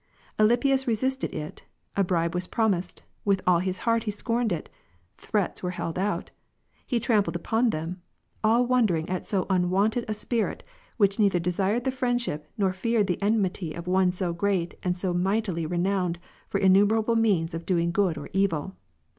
[0.39, 1.63] Alypius resisted it:
[1.95, 4.67] a bribe was promised; with all his heart he scorned it:
[5.15, 6.31] threats were held out;
[6.87, 8.01] he trampled upon them:
[8.43, 10.63] all wondering at so unwonted a spirit,
[10.97, 15.13] which neither desired the friendship, nor feared the enmity of one so great and so
[15.13, 16.17] mightily renowned
[16.49, 18.75] for innumerable means of doing good or evil.